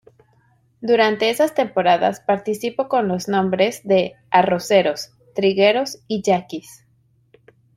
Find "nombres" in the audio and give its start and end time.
3.27-3.81